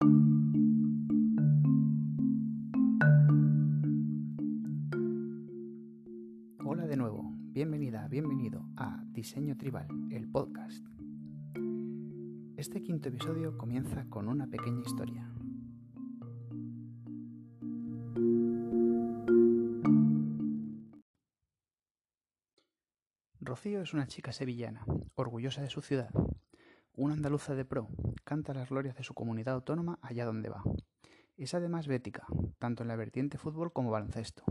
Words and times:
Hola 0.00 0.08
de 6.86 6.96
nuevo, 6.96 7.32
bienvenida, 7.52 8.06
bienvenido 8.08 8.66
a 8.76 9.02
Diseño 9.06 9.56
Tribal, 9.56 9.88
el 10.10 10.30
podcast. 10.30 10.84
Este 12.58 12.82
quinto 12.82 13.08
episodio 13.08 13.56
comienza 13.56 14.04
con 14.10 14.28
una 14.28 14.46
pequeña 14.46 14.82
historia. 14.82 15.32
Rocío 23.40 23.80
es 23.80 23.94
una 23.94 24.06
chica 24.06 24.32
sevillana, 24.32 24.84
orgullosa 25.14 25.62
de 25.62 25.70
su 25.70 25.80
ciudad. 25.80 26.10
Una 26.98 27.12
andaluza 27.12 27.54
de 27.54 27.66
pro, 27.66 27.88
canta 28.24 28.54
las 28.54 28.70
glorias 28.70 28.96
de 28.96 29.04
su 29.04 29.12
comunidad 29.12 29.56
autónoma 29.56 29.98
allá 30.00 30.24
donde 30.24 30.48
va. 30.48 30.62
Es 31.36 31.52
además 31.52 31.86
bética, 31.86 32.26
tanto 32.58 32.82
en 32.82 32.88
la 32.88 32.96
vertiente 32.96 33.36
fútbol 33.36 33.70
como 33.70 33.90
baloncesto. 33.90 34.44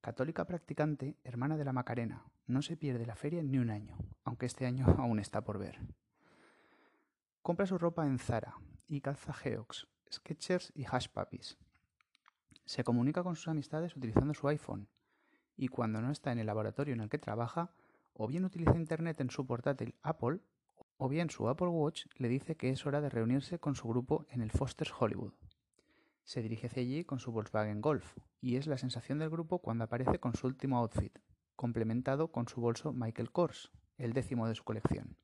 Católica 0.00 0.44
practicante, 0.44 1.16
hermana 1.24 1.56
de 1.56 1.64
la 1.64 1.72
Macarena, 1.72 2.26
no 2.46 2.62
se 2.62 2.76
pierde 2.76 3.06
la 3.06 3.16
feria 3.16 3.42
ni 3.42 3.58
un 3.58 3.70
año, 3.70 3.98
aunque 4.22 4.46
este 4.46 4.66
año 4.66 4.86
aún 4.98 5.18
está 5.18 5.42
por 5.42 5.58
ver. 5.58 5.80
Compra 7.42 7.66
su 7.66 7.76
ropa 7.76 8.06
en 8.06 8.20
Zara 8.20 8.54
y 8.86 9.00
calza 9.00 9.32
Geox, 9.32 9.88
Sketchers 10.12 10.72
y 10.76 10.84
Hash 10.88 11.08
Puppies. 11.08 11.58
Se 12.66 12.84
comunica 12.84 13.24
con 13.24 13.34
sus 13.34 13.48
amistades 13.48 13.96
utilizando 13.96 14.32
su 14.32 14.46
iPhone 14.46 14.86
y 15.56 15.66
cuando 15.66 16.00
no 16.00 16.12
está 16.12 16.30
en 16.30 16.38
el 16.38 16.46
laboratorio 16.46 16.94
en 16.94 17.00
el 17.00 17.08
que 17.08 17.18
trabaja, 17.18 17.72
o 18.12 18.28
bien 18.28 18.44
utiliza 18.44 18.76
Internet 18.76 19.20
en 19.20 19.30
su 19.30 19.44
portátil 19.44 19.96
Apple, 20.02 20.38
o 20.96 21.08
bien 21.08 21.30
su 21.30 21.48
Apple 21.48 21.68
Watch 21.68 22.06
le 22.16 22.28
dice 22.28 22.56
que 22.56 22.70
es 22.70 22.86
hora 22.86 23.00
de 23.00 23.10
reunirse 23.10 23.58
con 23.58 23.74
su 23.74 23.88
grupo 23.88 24.26
en 24.30 24.40
el 24.40 24.50
Foster's 24.50 24.92
Hollywood. 24.98 25.34
Se 26.22 26.40
dirige 26.40 26.68
hacia 26.68 26.82
allí 26.82 27.04
con 27.04 27.18
su 27.18 27.32
Volkswagen 27.32 27.80
Golf, 27.80 28.16
y 28.40 28.56
es 28.56 28.66
la 28.66 28.78
sensación 28.78 29.18
del 29.18 29.30
grupo 29.30 29.58
cuando 29.58 29.84
aparece 29.84 30.18
con 30.18 30.34
su 30.34 30.46
último 30.46 30.78
outfit, 30.78 31.18
complementado 31.56 32.32
con 32.32 32.48
su 32.48 32.60
bolso 32.60 32.92
Michael 32.92 33.30
Kors, 33.30 33.70
el 33.98 34.12
décimo 34.12 34.48
de 34.48 34.54
su 34.54 34.64
colección. 34.64 35.16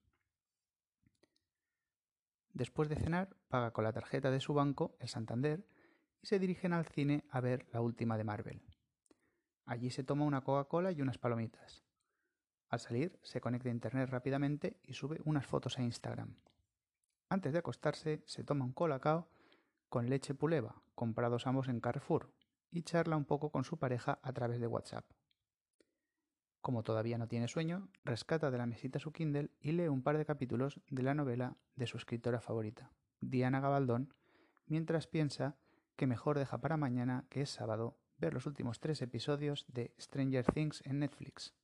Después 2.52 2.88
de 2.88 2.96
cenar, 2.96 3.36
paga 3.48 3.70
con 3.70 3.84
la 3.84 3.92
tarjeta 3.92 4.30
de 4.30 4.40
su 4.40 4.54
banco, 4.54 4.96
el 4.98 5.08
Santander, 5.08 5.66
y 6.20 6.26
se 6.26 6.38
dirigen 6.38 6.72
al 6.72 6.84
cine 6.84 7.24
a 7.30 7.40
ver 7.40 7.66
la 7.72 7.80
última 7.80 8.18
de 8.18 8.24
Marvel. 8.24 8.62
Allí 9.64 9.90
se 9.90 10.04
toma 10.04 10.24
una 10.24 10.42
Coca-Cola 10.42 10.92
y 10.92 11.00
unas 11.00 11.16
palomitas. 11.16 11.84
Al 12.70 12.78
salir, 12.78 13.18
se 13.22 13.40
conecta 13.40 13.68
a 13.68 13.72
internet 13.72 14.08
rápidamente 14.08 14.76
y 14.84 14.94
sube 14.94 15.20
unas 15.24 15.44
fotos 15.44 15.78
a 15.78 15.82
Instagram. 15.82 16.36
Antes 17.28 17.52
de 17.52 17.58
acostarse, 17.58 18.22
se 18.26 18.44
toma 18.44 18.64
un 18.64 18.72
colacao 18.72 19.28
con 19.88 20.08
leche 20.08 20.34
puleva, 20.34 20.80
comprados 20.94 21.48
ambos 21.48 21.68
en 21.68 21.80
Carrefour, 21.80 22.32
y 22.70 22.82
charla 22.82 23.16
un 23.16 23.24
poco 23.24 23.50
con 23.50 23.64
su 23.64 23.76
pareja 23.76 24.20
a 24.22 24.32
través 24.32 24.60
de 24.60 24.68
WhatsApp. 24.68 25.04
Como 26.60 26.84
todavía 26.84 27.18
no 27.18 27.26
tiene 27.26 27.48
sueño, 27.48 27.88
rescata 28.04 28.52
de 28.52 28.58
la 28.58 28.66
mesita 28.66 29.00
su 29.00 29.10
Kindle 29.10 29.50
y 29.60 29.72
lee 29.72 29.88
un 29.88 30.02
par 30.02 30.16
de 30.16 30.26
capítulos 30.26 30.80
de 30.88 31.02
la 31.02 31.14
novela 31.14 31.56
de 31.74 31.88
su 31.88 31.96
escritora 31.96 32.40
favorita, 32.40 32.92
Diana 33.20 33.60
Gabaldón, 33.60 34.14
mientras 34.66 35.08
piensa 35.08 35.56
que 35.96 36.06
mejor 36.06 36.38
deja 36.38 36.60
para 36.60 36.76
mañana, 36.76 37.24
que 37.30 37.42
es 37.42 37.50
sábado, 37.50 37.98
ver 38.18 38.32
los 38.32 38.46
últimos 38.46 38.78
tres 38.78 39.02
episodios 39.02 39.64
de 39.68 39.92
Stranger 39.98 40.44
Things 40.44 40.82
en 40.86 41.00
Netflix, 41.00 41.54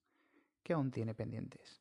que 0.67 0.73
aún 0.73 0.91
tiene 0.91 1.15
pendientes. 1.15 1.81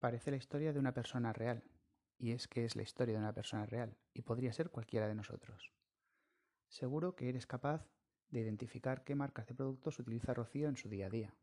Parece 0.00 0.32
la 0.32 0.36
historia 0.36 0.72
de 0.72 0.80
una 0.80 0.92
persona 0.92 1.32
real, 1.32 1.62
y 2.18 2.32
es 2.32 2.48
que 2.48 2.64
es 2.64 2.74
la 2.74 2.82
historia 2.82 3.14
de 3.14 3.20
una 3.20 3.32
persona 3.32 3.66
real, 3.66 3.96
y 4.12 4.22
podría 4.22 4.52
ser 4.52 4.70
cualquiera 4.70 5.06
de 5.06 5.14
nosotros. 5.14 5.70
Seguro 6.66 7.14
que 7.14 7.28
eres 7.28 7.46
capaz 7.46 7.86
de 8.30 8.40
identificar 8.40 9.04
qué 9.04 9.14
marcas 9.14 9.46
de 9.46 9.54
productos 9.54 10.00
utiliza 10.00 10.34
Rocío 10.34 10.68
en 10.68 10.76
su 10.76 10.88
día 10.88 11.06
a 11.06 11.10
día. 11.10 11.36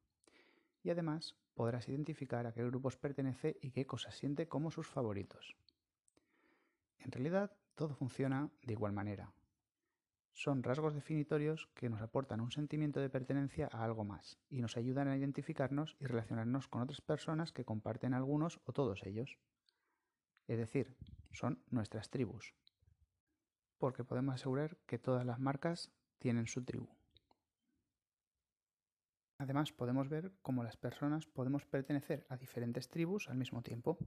Y 0.84 0.90
además 0.90 1.38
podrás 1.53 1.88
identificar 1.88 2.46
a 2.47 2.52
qué 2.52 2.66
grupos 2.66 2.97
pertenece 2.97 3.57
y 3.62 3.72
qué 3.72 3.86
cosas 3.86 4.16
siente 4.16 4.50
como 4.50 4.72
sus 4.72 4.88
favoritos. 4.88 5.56
En 7.00 7.13
realidad, 7.13 7.56
todo 7.75 7.96
funciona 7.96 8.52
de 8.62 8.74
igual 8.74 8.91
manera, 8.91 9.31
son 10.34 10.64
rasgos 10.64 10.94
definitorios 10.94 11.68
que 11.75 11.90
nos 11.90 12.02
aportan 12.02 12.42
un 12.42 12.52
sentimiento 12.52 13.00
de 13.00 13.09
pertenencia 13.09 13.69
a 13.72 13.84
algo 13.84 14.03
más 14.03 14.40
y 14.50 14.62
nos 14.62 14.78
ayudan 14.78 15.08
a 15.08 15.18
identificarnos 15.18 15.96
y 16.00 16.06
relacionarnos 16.06 16.68
con 16.68 16.81
otras 16.81 17.02
personas 17.02 17.52
que 17.52 17.66
comparten 17.66 18.14
algunos 18.14 18.59
o 18.66 18.74
todos 18.74 19.03
ellos. 19.03 19.38
Es 20.47 20.58
decir, 20.58 20.96
son 21.31 21.64
nuestras 21.69 22.09
tribus. 22.09 22.53
Porque 23.78 24.03
podemos 24.03 24.36
asegurar 24.36 24.78
que 24.86 25.00
todas 25.00 25.25
las 25.25 25.40
marcas 25.40 25.92
tienen 26.19 26.48
su 26.48 26.63
tribu. 26.63 26.90
Además, 29.38 29.72
podemos 29.72 30.08
ver 30.08 30.31
cómo 30.44 30.63
las 30.63 30.78
personas 30.78 31.25
podemos 31.25 31.66
pertenecer 31.66 32.28
a 32.30 32.38
diferentes 32.38 32.90
tribus 32.90 33.28
al 33.28 33.38
mismo 33.38 33.63
tiempo. 33.63 33.98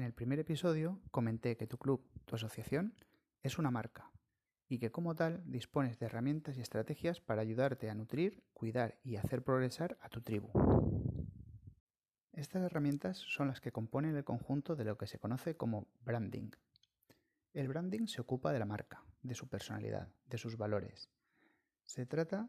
En 0.00 0.06
el 0.06 0.14
primer 0.14 0.38
episodio 0.38 0.98
comenté 1.10 1.58
que 1.58 1.66
tu 1.66 1.76
club, 1.76 2.08
tu 2.24 2.34
asociación, 2.34 2.94
es 3.42 3.58
una 3.58 3.70
marca 3.70 4.10
y 4.66 4.78
que 4.78 4.90
como 4.90 5.14
tal 5.14 5.42
dispones 5.44 5.98
de 5.98 6.06
herramientas 6.06 6.56
y 6.56 6.62
estrategias 6.62 7.20
para 7.20 7.42
ayudarte 7.42 7.90
a 7.90 7.94
nutrir, 7.94 8.42
cuidar 8.54 8.98
y 9.04 9.16
hacer 9.16 9.44
progresar 9.44 9.98
a 10.00 10.08
tu 10.08 10.22
tribu. 10.22 10.48
Estas 12.32 12.62
herramientas 12.62 13.18
son 13.18 13.48
las 13.48 13.60
que 13.60 13.72
componen 13.72 14.16
el 14.16 14.24
conjunto 14.24 14.74
de 14.74 14.86
lo 14.86 14.96
que 14.96 15.06
se 15.06 15.18
conoce 15.18 15.58
como 15.58 15.86
branding. 16.00 16.50
El 17.52 17.68
branding 17.68 18.06
se 18.06 18.22
ocupa 18.22 18.54
de 18.54 18.58
la 18.58 18.64
marca, 18.64 19.04
de 19.20 19.34
su 19.34 19.50
personalidad, 19.50 20.08
de 20.24 20.38
sus 20.38 20.56
valores. 20.56 21.10
Se 21.84 22.06
trata 22.06 22.48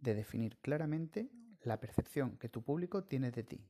de 0.00 0.16
definir 0.16 0.58
claramente 0.58 1.30
la 1.62 1.78
percepción 1.78 2.38
que 2.38 2.48
tu 2.48 2.64
público 2.64 3.04
tiene 3.04 3.30
de 3.30 3.44
ti, 3.44 3.68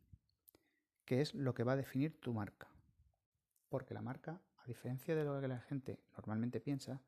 que 1.05 1.21
es 1.21 1.35
lo 1.35 1.53
que 1.53 1.65
va 1.65 1.73
a 1.73 1.77
definir 1.77 2.19
tu 2.19 2.33
marca 2.33 2.71
porque 3.69 3.95
la 3.95 4.03
marca, 4.03 4.41
a 4.57 4.67
diferencia 4.67 5.15
de 5.15 5.25
lo 5.25 5.41
que 5.41 5.49
la 5.49 5.61
gente 5.61 6.01
normalmente 6.13 6.61
piensa, 6.61 7.01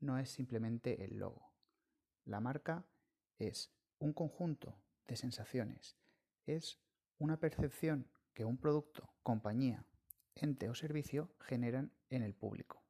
no 0.00 0.18
es 0.18 0.30
simplemente 0.30 1.04
el 1.04 1.18
logo. 1.18 1.52
La 2.24 2.40
marca 2.40 2.86
es 3.38 3.72
un 3.98 4.12
conjunto 4.12 4.76
de 5.06 5.16
sensaciones, 5.16 5.96
es 6.46 6.80
una 7.18 7.38
percepción 7.38 8.08
que 8.34 8.44
un 8.44 8.58
producto, 8.58 9.10
compañía, 9.22 9.84
ente 10.34 10.68
o 10.68 10.74
servicio 10.74 11.34
generan 11.40 11.92
en 12.10 12.22
el 12.22 12.34
público. 12.34 12.82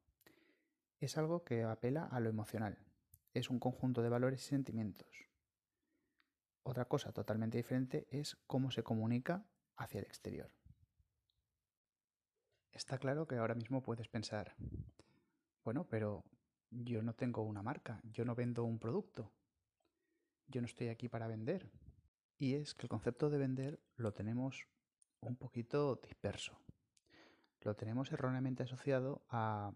Es 0.99 1.17
algo 1.17 1.43
que 1.43 1.63
apela 1.63 2.05
a 2.05 2.19
lo 2.19 2.29
emocional, 2.29 2.77
es 3.33 3.49
un 3.49 3.59
conjunto 3.59 4.01
de 4.01 4.09
valores 4.09 4.45
y 4.45 4.49
sentimientos. 4.49 5.29
Otra 6.63 6.85
cosa 6.85 7.11
totalmente 7.11 7.57
diferente 7.57 8.07
es 8.11 8.35
cómo 8.45 8.69
se 8.69 8.83
comunica 8.83 9.45
hacia 9.75 9.99
el 10.01 10.05
exterior. 10.05 10.51
Está 12.79 12.97
claro 12.97 13.27
que 13.27 13.35
ahora 13.35 13.55
mismo 13.55 13.83
puedes 13.83 14.07
pensar, 14.07 14.55
bueno, 15.65 15.85
pero 15.89 16.23
yo 16.71 17.03
no 17.03 17.13
tengo 17.13 17.43
una 17.43 17.61
marca, 17.61 17.99
yo 18.05 18.23
no 18.23 18.35
vendo 18.35 18.63
un 18.63 18.79
producto, 18.79 19.33
yo 20.47 20.61
no 20.61 20.65
estoy 20.65 20.87
aquí 20.87 21.09
para 21.09 21.27
vender. 21.27 21.69
Y 22.37 22.55
es 22.55 22.73
que 22.73 22.83
el 22.83 22.89
concepto 22.89 23.29
de 23.29 23.37
vender 23.37 23.81
lo 23.97 24.13
tenemos 24.13 24.65
un 25.19 25.35
poquito 25.35 25.99
disperso. 26.01 26.57
Lo 27.63 27.75
tenemos 27.75 28.13
erróneamente 28.13 28.63
asociado 28.63 29.25
a 29.27 29.73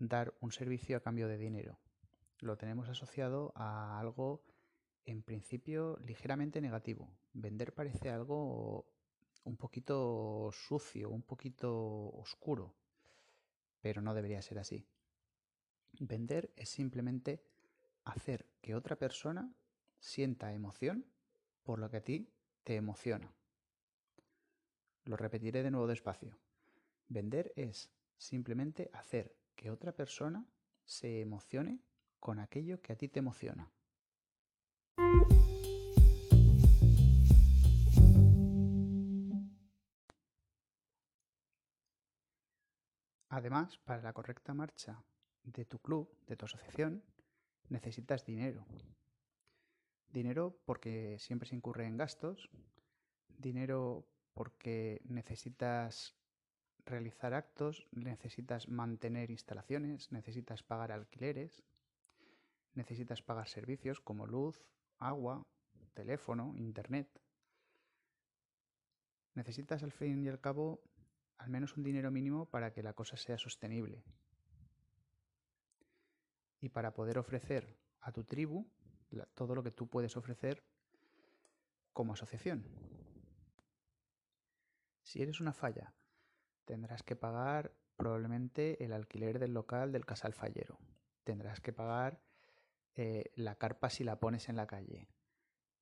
dar 0.00 0.34
un 0.40 0.50
servicio 0.50 0.96
a 0.96 1.02
cambio 1.04 1.28
de 1.28 1.38
dinero. 1.38 1.78
Lo 2.40 2.56
tenemos 2.56 2.88
asociado 2.88 3.52
a 3.54 4.00
algo 4.00 4.42
en 5.04 5.22
principio 5.22 6.00
ligeramente 6.04 6.60
negativo. 6.60 7.12
Vender 7.32 7.72
parece 7.72 8.10
algo 8.10 8.90
un 9.44 9.56
poquito 9.56 10.50
sucio, 10.52 11.10
un 11.10 11.22
poquito 11.22 12.10
oscuro, 12.10 12.74
pero 13.80 14.02
no 14.02 14.14
debería 14.14 14.42
ser 14.42 14.58
así. 14.58 14.86
Vender 15.98 16.52
es 16.56 16.68
simplemente 16.68 17.42
hacer 18.04 18.46
que 18.60 18.74
otra 18.74 18.96
persona 18.96 19.52
sienta 19.98 20.52
emoción 20.52 21.06
por 21.62 21.78
lo 21.78 21.90
que 21.90 21.98
a 21.98 22.04
ti 22.04 22.32
te 22.64 22.76
emociona. 22.76 23.34
Lo 25.04 25.16
repetiré 25.16 25.62
de 25.62 25.70
nuevo 25.70 25.86
despacio. 25.86 26.38
Vender 27.08 27.52
es 27.56 27.90
simplemente 28.16 28.90
hacer 28.92 29.36
que 29.56 29.70
otra 29.70 29.92
persona 29.92 30.46
se 30.84 31.20
emocione 31.20 31.80
con 32.18 32.38
aquello 32.38 32.80
que 32.80 32.92
a 32.92 32.96
ti 32.96 33.08
te 33.08 33.18
emociona. 33.18 33.72
Además, 43.40 43.78
para 43.78 44.02
la 44.02 44.12
correcta 44.12 44.52
marcha 44.52 45.02
de 45.44 45.64
tu 45.64 45.78
club, 45.78 46.14
de 46.26 46.36
tu 46.36 46.44
asociación, 46.44 47.02
necesitas 47.70 48.26
dinero. 48.26 48.66
Dinero 50.10 50.60
porque 50.66 51.16
siempre 51.18 51.48
se 51.48 51.54
incurre 51.54 51.86
en 51.86 51.96
gastos, 51.96 52.50
dinero 53.28 54.06
porque 54.34 55.00
necesitas 55.04 56.18
realizar 56.84 57.32
actos, 57.32 57.88
necesitas 57.92 58.68
mantener 58.68 59.30
instalaciones, 59.30 60.12
necesitas 60.12 60.62
pagar 60.62 60.92
alquileres, 60.92 61.64
necesitas 62.74 63.22
pagar 63.22 63.48
servicios 63.48 64.02
como 64.02 64.26
luz, 64.26 64.66
agua, 64.98 65.46
teléfono, 65.94 66.52
internet. 66.58 67.08
Necesitas 69.32 69.82
al 69.82 69.92
fin 69.92 70.22
y 70.26 70.28
al 70.28 70.42
cabo 70.42 70.82
al 71.40 71.48
menos 71.48 71.76
un 71.76 71.82
dinero 71.82 72.10
mínimo 72.10 72.44
para 72.50 72.70
que 72.70 72.82
la 72.82 72.92
cosa 72.92 73.16
sea 73.16 73.38
sostenible. 73.38 74.04
Y 76.60 76.68
para 76.68 76.92
poder 76.92 77.16
ofrecer 77.18 77.78
a 78.00 78.12
tu 78.12 78.24
tribu 78.24 78.70
todo 79.34 79.54
lo 79.54 79.62
que 79.62 79.70
tú 79.70 79.88
puedes 79.88 80.18
ofrecer 80.18 80.62
como 81.94 82.12
asociación. 82.12 82.66
Si 85.02 85.22
eres 85.22 85.40
una 85.40 85.54
falla, 85.54 85.94
tendrás 86.66 87.02
que 87.02 87.16
pagar 87.16 87.74
probablemente 87.96 88.84
el 88.84 88.92
alquiler 88.92 89.38
del 89.38 89.54
local 89.54 89.92
del 89.92 90.04
casal 90.04 90.34
fallero. 90.34 90.78
Tendrás 91.24 91.60
que 91.60 91.72
pagar 91.72 92.20
eh, 92.96 93.32
la 93.34 93.54
carpa 93.54 93.88
si 93.88 94.04
la 94.04 94.20
pones 94.20 94.50
en 94.50 94.56
la 94.56 94.66
calle. 94.66 95.08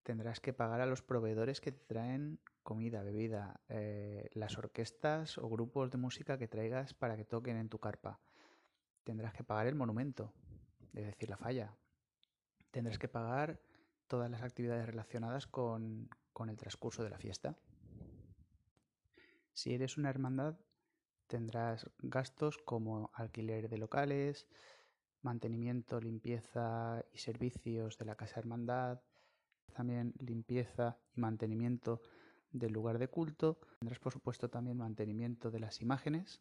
Tendrás 0.08 0.40
que 0.40 0.54
pagar 0.54 0.80
a 0.80 0.86
los 0.86 1.02
proveedores 1.02 1.60
que 1.60 1.70
te 1.70 1.84
traen 1.84 2.40
comida, 2.62 3.02
bebida, 3.02 3.60
eh, 3.68 4.30
las 4.32 4.56
orquestas 4.56 5.36
o 5.36 5.50
grupos 5.50 5.90
de 5.90 5.98
música 5.98 6.38
que 6.38 6.48
traigas 6.48 6.94
para 6.94 7.14
que 7.14 7.26
toquen 7.26 7.58
en 7.58 7.68
tu 7.68 7.78
carpa. 7.78 8.18
Tendrás 9.04 9.34
que 9.34 9.44
pagar 9.44 9.66
el 9.66 9.74
monumento, 9.74 10.32
es 10.94 11.04
decir, 11.04 11.28
la 11.28 11.36
falla. 11.36 11.76
Tendrás 12.70 12.98
que 12.98 13.06
pagar 13.06 13.60
todas 14.06 14.30
las 14.30 14.40
actividades 14.40 14.86
relacionadas 14.86 15.46
con 15.46 16.08
el 16.48 16.56
transcurso 16.56 17.04
de 17.04 17.10
la 17.10 17.18
fiesta. 17.18 17.58
Si 19.52 19.74
eres 19.74 19.98
una 19.98 20.08
hermandad, 20.08 20.56
tendrás 21.26 21.90
gastos 21.98 22.56
como 22.56 23.10
alquiler 23.12 23.68
de 23.68 23.76
locales, 23.76 24.48
mantenimiento, 25.20 26.00
limpieza 26.00 27.04
y 27.12 27.18
servicios 27.18 27.98
de 27.98 28.06
la 28.06 28.14
casa 28.14 28.40
hermandad, 28.40 29.02
también 29.72 30.14
limpieza 30.18 30.98
y 31.14 31.20
mantenimiento 31.20 32.00
del 32.52 32.72
lugar 32.72 32.98
de 32.98 33.08
culto. 33.08 33.58
Tendrás, 33.80 33.98
por 33.98 34.12
supuesto, 34.12 34.48
también 34.48 34.76
mantenimiento 34.76 35.50
de 35.50 35.60
las 35.60 35.80
imágenes. 35.80 36.40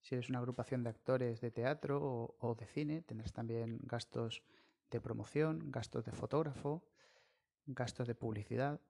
Si 0.00 0.14
eres 0.14 0.28
una 0.28 0.38
agrupación 0.38 0.84
de 0.84 0.90
actores 0.90 1.40
de 1.40 1.50
teatro 1.50 2.36
o, 2.38 2.54
de 2.54 2.66
cine, 2.66 3.02
tendrás 3.02 3.32
también 3.32 3.80
gastos 3.82 4.44
de 4.88 5.00
promoción, 5.00 5.72
gastos 5.72 6.04
de 6.04 6.12
fotógrafo, 6.12 6.84
gastos 7.66 8.06
de 8.06 8.14
publicidad, 8.14 8.80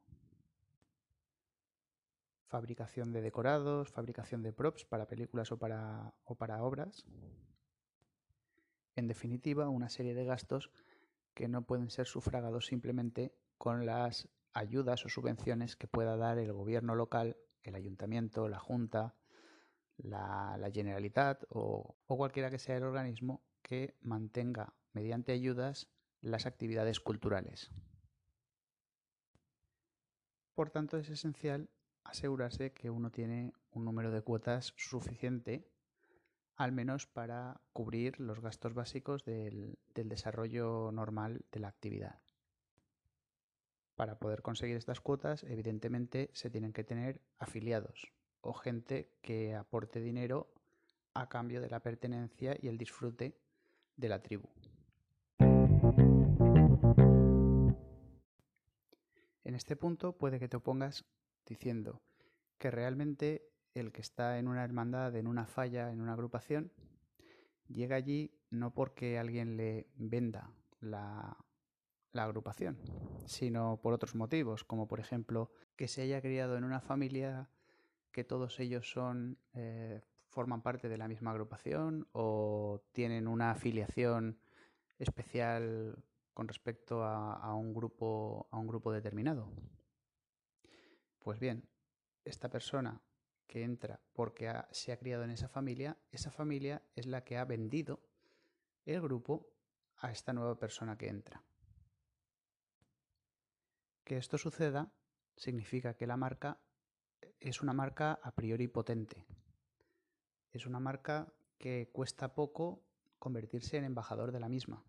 fabricación 2.48 3.12
de 3.12 3.22
decorados, 3.22 3.90
fabricación 3.90 4.42
de 4.42 4.52
props 4.52 4.84
para 4.84 5.06
películas 5.06 5.50
o 5.52 5.58
para, 5.58 6.12
o 6.24 6.34
para 6.34 6.62
obras. 6.62 7.06
En 8.96 9.06
definitiva, 9.06 9.68
una 9.68 9.90
serie 9.90 10.14
de 10.14 10.24
gastos 10.24 10.70
que 11.34 11.48
no 11.48 11.62
pueden 11.66 11.90
ser 11.90 12.06
sufragados 12.06 12.66
simplemente 12.66 13.34
con 13.58 13.84
las 13.84 14.28
ayudas 14.54 15.04
o 15.04 15.10
subvenciones 15.10 15.76
que 15.76 15.86
pueda 15.86 16.16
dar 16.16 16.38
el 16.38 16.52
gobierno 16.52 16.94
local, 16.94 17.36
el 17.62 17.74
ayuntamiento, 17.74 18.48
la 18.48 18.58
junta, 18.58 19.14
la, 19.98 20.58
Generalitat 20.72 21.44
o, 21.50 21.96
o 22.06 22.16
cualquiera 22.16 22.50
que 22.50 22.58
sea 22.58 22.76
el 22.76 22.84
organismo 22.84 23.44
que 23.62 23.96
mantenga 24.00 24.74
mediante 24.92 25.32
ayudas 25.32 25.88
las 26.22 26.46
actividades 26.46 27.00
culturales. 27.00 27.70
Por 30.54 30.70
tanto, 30.70 30.96
es 30.96 31.10
esencial 31.10 31.68
asegurarse 32.04 32.72
que 32.72 32.88
uno 32.88 33.10
tiene 33.10 33.52
un 33.72 33.84
número 33.84 34.10
de 34.10 34.22
cuotas 34.22 34.72
suficiente, 34.76 35.68
al 36.56 36.72
menos 36.72 37.06
para 37.06 37.60
cubrir 37.72 38.18
los 38.18 38.40
gastos 38.40 38.72
básicos 38.72 39.24
del, 39.24 39.78
desarrollo 39.94 40.90
normal 40.90 41.44
de 41.52 41.60
la 41.60 41.68
actividad. 41.68 42.18
Para 43.94 44.18
poder 44.18 44.42
conseguir 44.42 44.76
estas 44.76 45.00
cuotas, 45.00 45.44
evidentemente, 45.44 46.30
se 46.32 46.50
tienen 46.50 46.72
que 46.72 46.84
tener 46.84 47.20
afiliados 47.38 48.12
o 48.40 48.52
gente 48.52 49.10
que 49.22 49.54
aporte 49.54 50.00
dinero 50.00 50.52
a 51.14 51.28
cambio 51.28 51.60
de 51.60 51.70
la 51.70 51.80
pertenencia 51.80 52.56
y 52.60 52.68
el 52.68 52.78
disfrute 52.78 53.38
de 53.96 54.08
la 54.08 54.22
tribu. 54.22 54.48
En 59.44 59.54
este 59.54 59.76
punto 59.76 60.16
puede 60.16 60.38
que 60.38 60.48
te 60.48 60.56
opongas 60.56 61.04
diciendo 61.46 62.02
que 62.58 62.70
realmente 62.70 63.48
el 63.76 63.92
que 63.92 64.00
está 64.00 64.38
en 64.38 64.48
una 64.48 64.64
hermandad, 64.64 65.14
en 65.16 65.26
una 65.26 65.46
falla, 65.46 65.92
en 65.92 66.00
una 66.00 66.14
agrupación, 66.14 66.72
llega 67.68 67.96
allí 67.96 68.32
no 68.50 68.72
porque 68.72 69.18
alguien 69.18 69.56
le 69.56 69.88
venda 69.96 70.50
la, 70.80 71.36
agrupación, 72.14 72.78
sino 73.26 73.78
por 73.82 73.92
otros 73.92 74.14
motivos, 74.14 74.64
como 74.64 74.88
por 74.88 75.00
ejemplo 75.00 75.50
que 75.76 75.86
se 75.86 76.00
haya 76.00 76.22
criado 76.22 76.56
en 76.56 76.64
una 76.64 76.80
familia 76.80 77.50
que 78.10 78.24
todos 78.24 78.58
ellos 78.58 78.90
son 78.90 79.36
eh, 79.52 80.00
forman 80.28 80.62
parte 80.62 80.88
de 80.88 80.96
la 80.96 81.08
misma 81.08 81.32
agrupación 81.32 82.08
o 82.12 82.82
tienen 82.92 83.28
una 83.28 83.50
afiliación 83.50 84.38
especial 84.98 86.02
con 86.32 86.48
respecto 86.48 87.04
a, 87.04 87.54
un 87.54 87.74
grupo 87.74 88.48
a 88.50 88.56
un 88.58 88.66
grupo 88.66 88.92
determinado. 88.92 89.52
Pues 91.18 91.38
bien, 91.38 91.68
esta 92.24 92.48
persona 92.48 93.02
que 93.46 93.62
entra 93.62 94.00
porque 94.12 94.52
se 94.70 94.92
ha 94.92 94.98
criado 94.98 95.24
en 95.24 95.30
esa 95.30 95.48
familia, 95.48 95.96
esa 96.10 96.30
familia 96.30 96.82
es 96.94 97.06
la 97.06 97.24
que 97.24 97.36
ha 97.36 97.44
vendido 97.44 98.00
el 98.84 99.00
grupo 99.00 99.48
a 99.98 100.10
esta 100.10 100.32
nueva 100.32 100.58
persona 100.58 100.96
que 100.96 101.08
entra. 101.08 101.42
Que 104.04 104.16
esto 104.16 104.38
suceda 104.38 104.92
significa 105.36 105.94
que 105.94 106.06
la 106.06 106.16
marca 106.16 106.60
es 107.40 107.62
una 107.62 107.72
marca 107.72 108.18
a 108.22 108.34
priori 108.34 108.68
potente. 108.68 109.26
Es 110.52 110.66
una 110.66 110.80
marca 110.80 111.32
que 111.58 111.90
cuesta 111.92 112.34
poco 112.34 112.82
convertirse 113.18 113.76
en 113.76 113.84
embajador 113.84 114.32
de 114.32 114.40
la 114.40 114.48
misma. 114.48 114.84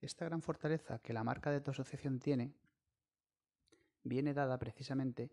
Esta 0.00 0.24
gran 0.26 0.42
fortaleza 0.42 1.00
que 1.00 1.12
la 1.12 1.24
marca 1.24 1.50
de 1.50 1.60
tu 1.60 1.70
asociación 1.70 2.20
tiene 2.20 2.54
viene 4.04 4.34
dada 4.34 4.58
precisamente 4.58 5.30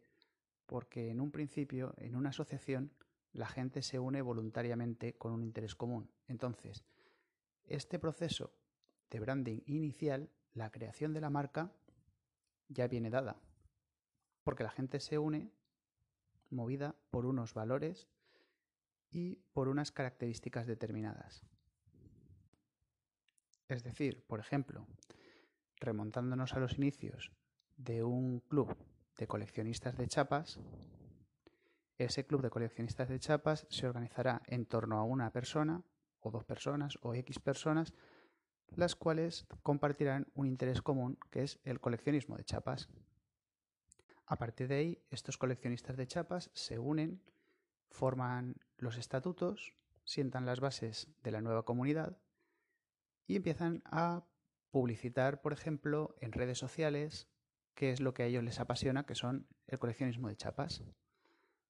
porque 0.65 1.10
en 1.10 1.20
un 1.20 1.32
principio, 1.32 1.93
en 1.98 2.15
una 2.15 2.29
asociación, 2.29 2.91
la 3.34 3.48
gente 3.48 3.82
se 3.82 4.00
une 4.00 4.22
voluntariamente 4.22 5.13
con 5.13 5.32
un 5.34 5.43
interés 5.43 5.75
común. 5.75 6.10
Entonces, 6.27 6.84
este 7.65 8.00
proceso 8.00 8.53
de 9.10 9.20
branding 9.20 9.62
inicial, 9.65 10.29
la 10.53 10.72
creación 10.72 11.13
de 11.13 11.22
la 11.22 11.29
marca, 11.29 11.72
ya 12.67 12.88
viene 12.88 13.10
dada. 13.10 13.41
Porque 14.43 14.63
la 14.63 14.72
gente 14.72 15.00
se 15.00 15.17
une 15.17 15.51
movida 16.50 16.96
por 17.10 17.25
unos 17.25 17.53
valores 17.53 18.08
y 19.10 19.36
por 19.53 19.67
unas 19.67 19.91
características 19.91 20.67
determinadas. 20.67 21.43
Es 23.67 23.84
decir, 23.84 24.24
por 24.25 24.39
ejemplo, 24.39 24.86
remontándonos 25.77 26.53
a 26.53 26.60
los 26.60 26.77
inicios 26.77 27.32
de 27.77 28.03
un 28.03 28.39
club 28.39 28.75
de 29.17 29.27
coleccionistas 29.27 29.98
de 29.98 30.08
chapas, 30.08 30.60
ese 31.98 32.25
club 32.25 32.41
de 32.41 32.50
coleccionistas 32.50 33.10
de 33.10 33.20
chapas 33.20 33.67
se 33.70 33.88
organizará 33.88 34.41
en 34.48 34.65
torno 34.65 34.98
a 34.98 35.03
una 35.03 35.32
persona 35.32 35.84
o 36.20 36.32
dos 36.32 36.43
personas 36.43 36.98
o 37.01 37.13
X 37.13 37.39
personas, 37.39 37.93
las 38.75 38.96
cuales 38.96 39.46
compartirán 39.62 40.27
un 40.34 40.48
interés 40.48 40.82
común 40.82 41.20
que 41.29 41.43
es 41.43 41.60
el 41.63 41.79
coleccionismo 41.79 42.38
de 42.38 42.46
chapas. 42.46 42.89
A 44.25 44.38
partir 44.38 44.67
de 44.67 44.75
ahí, 44.75 45.03
estos 45.12 45.38
coleccionistas 45.38 45.98
de 45.98 46.08
chapas 46.08 46.50
se 46.53 46.79
unen, 46.79 47.22
forman 47.89 48.55
los 48.77 48.98
estatutos, 48.98 49.74
sientan 50.05 50.46
las 50.46 50.60
bases 50.60 51.08
de 51.22 51.32
la 51.32 51.41
nueva 51.41 51.63
comunidad 51.63 52.17
y 53.27 53.36
empiezan 53.36 53.84
a 53.86 54.25
publicitar, 54.72 55.41
por 55.41 55.53
ejemplo, 55.53 56.15
en 56.20 56.32
redes 56.32 56.58
sociales 56.58 57.29
qué 57.75 57.91
es 57.91 57.99
lo 57.99 58.13
que 58.13 58.23
a 58.23 58.25
ellos 58.25 58.43
les 58.43 58.59
apasiona, 58.59 59.05
que 59.05 59.15
son 59.15 59.47
el 59.67 59.79
coleccionismo 59.79 60.27
de 60.27 60.35
chapas. 60.35 60.83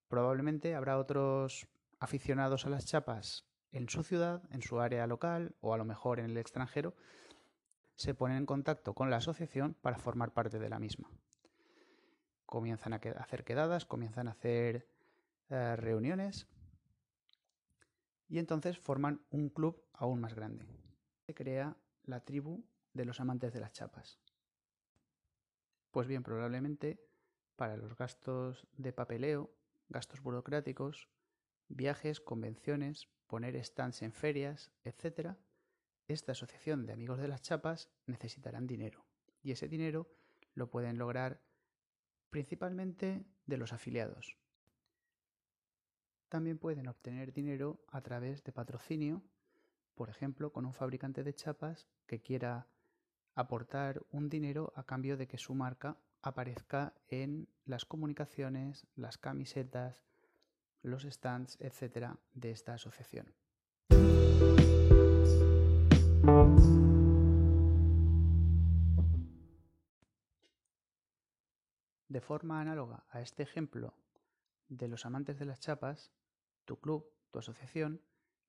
Probablemente 0.07 0.75
habrá 0.75 0.97
otros 0.97 1.67
aficionados 1.99 2.65
a 2.65 2.69
las 2.69 2.85
chapas 2.85 3.45
en 3.71 3.89
su 3.89 4.03
ciudad, 4.03 4.43
en 4.51 4.61
su 4.61 4.79
área 4.79 5.07
local 5.07 5.55
o 5.59 5.73
a 5.73 5.77
lo 5.77 5.85
mejor 5.85 6.19
en 6.19 6.27
el 6.27 6.37
extranjero, 6.37 6.95
se 7.95 8.13
ponen 8.13 8.37
en 8.37 8.45
contacto 8.45 8.93
con 8.93 9.09
la 9.09 9.17
asociación 9.17 9.75
para 9.75 9.97
formar 9.97 10.31
parte 10.31 10.59
de 10.59 10.69
la 10.69 10.79
misma. 10.79 11.09
Comienzan 12.45 12.93
a 12.93 13.01
hacer 13.17 13.43
quedadas, 13.43 13.85
comienzan 13.85 14.27
a 14.27 14.31
hacer 14.31 14.87
eh, 15.49 15.75
reuniones 15.75 16.47
y 18.27 18.39
entonces 18.39 18.77
forman 18.77 19.21
un 19.31 19.49
club 19.49 19.83
aún 19.93 20.19
más 20.19 20.33
grande. 20.33 20.65
Se 21.25 21.33
crea 21.33 21.75
la 22.03 22.19
tribu 22.19 22.63
de 22.93 23.05
los 23.05 23.19
amantes 23.19 23.53
de 23.53 23.59
las 23.59 23.71
chapas. 23.71 24.19
Pues 25.93 26.07
bien, 26.07 26.23
probablemente 26.23 26.99
para 27.55 27.77
los 27.77 27.95
gastos 27.95 28.67
de 28.75 28.91
papeleo, 28.93 29.53
gastos 29.89 30.21
burocráticos, 30.21 31.07
viajes, 31.67 32.19
convenciones, 32.19 33.09
poner 33.27 33.63
stands 33.63 34.01
en 34.01 34.11
ferias, 34.11 34.71
etc., 34.83 35.35
esta 36.07 36.31
asociación 36.31 36.87
de 36.87 36.93
amigos 36.93 37.19
de 37.19 37.27
las 37.27 37.43
chapas 37.43 37.91
necesitarán 38.07 38.65
dinero. 38.65 39.05
Y 39.43 39.51
ese 39.51 39.67
dinero 39.67 40.11
lo 40.55 40.71
pueden 40.71 40.97
lograr 40.97 41.43
principalmente 42.31 43.27
de 43.45 43.57
los 43.57 43.71
afiliados. 43.71 44.39
También 46.27 46.57
pueden 46.57 46.87
obtener 46.87 47.33
dinero 47.33 47.85
a 47.89 48.01
través 48.01 48.43
de 48.43 48.51
patrocinio, 48.51 49.21
por 49.93 50.09
ejemplo, 50.09 50.51
con 50.51 50.65
un 50.65 50.73
fabricante 50.73 51.23
de 51.23 51.35
chapas 51.35 51.87
que 52.07 52.19
quiera 52.19 52.72
aportar 53.35 54.01
un 54.11 54.29
dinero 54.29 54.73
a 54.75 54.83
cambio 54.83 55.17
de 55.17 55.27
que 55.27 55.37
su 55.37 55.55
marca 55.55 55.97
aparezca 56.21 56.93
en 57.07 57.49
las 57.65 57.85
comunicaciones, 57.85 58.87
las 58.95 59.17
camisetas, 59.17 60.05
los 60.81 61.03
stands, 61.03 61.57
etcétera, 61.59 62.19
de 62.33 62.51
esta 62.51 62.73
asociación. 62.73 63.33
De 72.07 72.21
forma 72.21 72.61
análoga 72.61 73.05
a 73.09 73.21
este 73.21 73.41
ejemplo 73.41 73.95
de 74.69 74.87
los 74.87 75.05
amantes 75.05 75.39
de 75.39 75.45
las 75.45 75.59
chapas, 75.59 76.11
tu 76.65 76.79
club, 76.79 77.11
tu 77.31 77.39
asociación, 77.39 78.01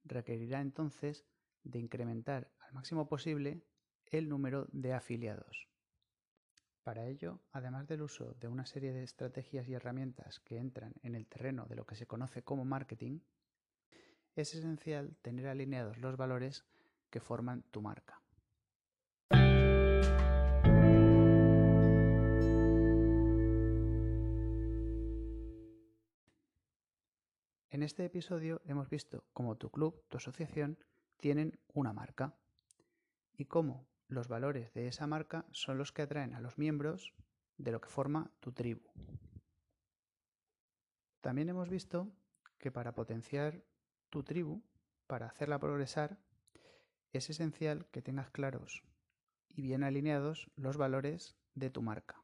requerirá 0.05 0.61
entonces 0.61 1.25
de 1.63 1.79
incrementar 1.79 2.51
al 2.61 2.75
máximo 2.75 3.09
posible 3.09 3.65
el 4.19 4.29
número 4.29 4.67
de 4.71 4.93
afiliados. 4.93 5.69
Para 6.85 7.07
ello, 7.07 7.41
además 7.51 7.89
del 7.89 8.03
uso 8.03 8.35
de 8.35 8.47
una 8.47 8.65
serie 8.65 8.93
de 8.93 9.03
estrategias 9.03 9.67
y 9.69 9.75
herramientas 9.75 10.39
que 10.41 10.59
entran 10.59 10.95
en 11.03 11.17
el 11.17 11.27
terreno 11.27 11.67
de 11.67 11.75
lo 11.75 11.85
que 11.85 11.97
se 11.97 12.07
conoce 12.07 12.43
como 12.43 12.65
marketing, 12.65 13.21
es 14.37 14.55
esencial 14.55 15.17
tener 15.23 15.49
alineados 15.49 15.99
los 15.99 16.17
valores 16.17 16.65
que 17.11 17.21
forman 17.21 17.63
tu 17.71 17.81
marca. 17.81 18.21
En 27.71 27.83
este 27.83 28.05
episodio 28.05 28.63
hemos 28.67 28.89
visto 28.89 29.25
cómo 29.33 29.57
tu 29.57 29.71
club, 29.71 30.05
tu 30.09 30.19
asociación, 30.19 30.79
tienen 31.17 31.59
una 31.73 31.93
marca 31.93 32.37
y 33.37 33.47
cómo 33.47 33.89
los 34.09 34.29
valores 34.29 34.73
de 34.75 34.89
esa 34.89 35.07
marca 35.07 35.47
son 35.51 35.79
los 35.79 35.93
que 35.93 36.03
atraen 36.03 36.35
a 36.35 36.41
los 36.41 36.59
miembros 36.59 37.15
de 37.57 37.73
lo 37.73 37.81
que 37.81 37.89
forma 37.89 38.31
tu 38.41 38.53
tribu. 38.53 38.83
También 41.21 41.49
hemos 41.49 41.71
visto 41.71 42.13
que 42.59 42.71
para 42.71 42.95
potenciar 42.95 43.65
tu 44.11 44.23
tribu, 44.23 44.63
para 45.07 45.27
hacerla 45.27 45.59
progresar, 45.59 46.19
es 47.13 47.31
esencial 47.31 47.87
que 47.91 48.03
tengas 48.03 48.31
claros 48.31 48.83
y 49.49 49.63
bien 49.63 49.85
alineados 49.85 50.51
los 50.57 50.77
valores 50.77 51.37
de 51.55 51.71
tu 51.71 51.83
marca. 51.83 52.23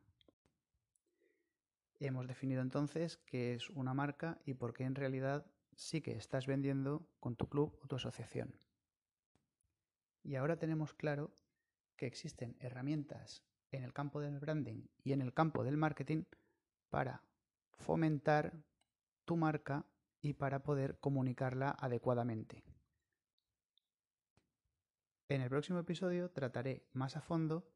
Hemos 2.00 2.26
definido 2.26 2.62
entonces 2.62 3.18
qué 3.26 3.54
es 3.54 3.70
una 3.70 3.94
marca 3.94 4.38
y 4.44 4.54
por 4.54 4.72
qué 4.72 4.84
en 4.84 4.94
realidad 4.94 5.46
sí 5.74 6.00
que 6.00 6.12
estás 6.12 6.46
vendiendo 6.46 7.06
con 7.20 7.36
tu 7.36 7.48
club 7.48 7.78
o 7.82 7.86
tu 7.86 7.96
asociación. 7.96 8.54
Y 10.22 10.36
ahora 10.36 10.58
tenemos 10.58 10.92
claro 10.94 11.32
que 12.00 12.06
existen 12.06 12.56
herramientas 12.60 13.44
en 13.72 13.84
el 13.84 13.92
campo 13.92 14.22
del 14.22 14.40
branding 14.40 14.86
y 15.04 15.12
en 15.12 15.20
el 15.20 15.34
campo 15.34 15.64
del 15.64 15.76
marketing 15.76 16.24
para 16.88 17.22
fomentar 17.74 18.54
tu 19.26 19.36
marca 19.36 19.84
y 20.22 20.32
para 20.32 20.62
poder 20.62 20.98
comunicarla 20.98 21.76
adecuadamente. 21.78 22.64
En 25.28 25.42
el 25.42 25.50
próximo 25.50 25.78
episodio 25.78 26.30
trataré 26.30 26.86
más 26.94 27.18
a 27.18 27.20
fondo 27.20 27.68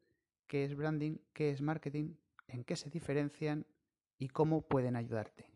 qué 0.46 0.64
es 0.64 0.74
branding, 0.74 1.18
qué 1.34 1.50
es 1.50 1.60
marketing, 1.60 2.14
en 2.48 2.64
qué 2.64 2.76
se 2.76 2.88
diferencian 2.88 3.66
y 4.16 4.28
cómo 4.28 4.62
pueden 4.62 4.96
ayudarte. 4.96 5.53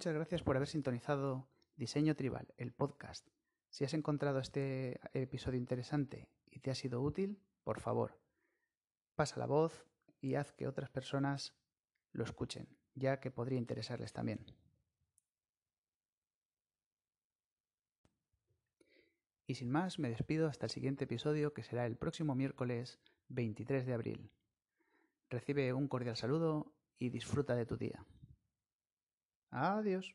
Muchas 0.00 0.14
gracias 0.14 0.42
por 0.42 0.56
haber 0.56 0.66
sintonizado 0.66 1.46
Diseño 1.76 2.16
Tribal, 2.16 2.54
el 2.56 2.72
podcast. 2.72 3.28
Si 3.68 3.84
has 3.84 3.92
encontrado 3.92 4.38
este 4.38 4.98
episodio 5.12 5.58
interesante 5.58 6.30
y 6.46 6.60
te 6.60 6.70
ha 6.70 6.74
sido 6.74 7.02
útil, 7.02 7.38
por 7.64 7.80
favor, 7.80 8.18
pasa 9.14 9.38
la 9.38 9.44
voz 9.44 9.84
y 10.22 10.36
haz 10.36 10.52
que 10.52 10.66
otras 10.66 10.88
personas 10.88 11.54
lo 12.12 12.24
escuchen, 12.24 12.66
ya 12.94 13.20
que 13.20 13.30
podría 13.30 13.58
interesarles 13.58 14.14
también. 14.14 14.46
Y 19.46 19.56
sin 19.56 19.70
más, 19.70 19.98
me 19.98 20.08
despido 20.08 20.48
hasta 20.48 20.64
el 20.64 20.70
siguiente 20.70 21.04
episodio 21.04 21.52
que 21.52 21.62
será 21.62 21.84
el 21.84 21.98
próximo 21.98 22.34
miércoles 22.34 23.00
23 23.28 23.84
de 23.84 23.92
abril. 23.92 24.30
Recibe 25.28 25.74
un 25.74 25.88
cordial 25.88 26.16
saludo 26.16 26.72
y 26.98 27.10
disfruta 27.10 27.54
de 27.54 27.66
tu 27.66 27.76
día. 27.76 28.02
Adiós. 29.52 30.14